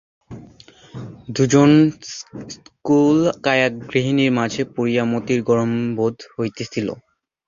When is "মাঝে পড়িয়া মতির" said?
4.39-5.39